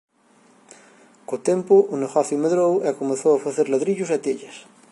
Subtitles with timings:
[1.27, 4.57] Co tempo o negocio medrou e comezou a facer ladrillos e tellas.